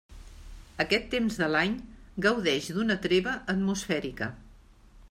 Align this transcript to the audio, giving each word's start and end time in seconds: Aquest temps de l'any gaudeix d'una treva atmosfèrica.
Aquest 0.83 1.05
temps 1.11 1.37
de 1.41 1.49
l'any 1.57 1.75
gaudeix 2.27 2.71
d'una 2.79 2.99
treva 3.05 3.37
atmosfèrica. 3.57 4.35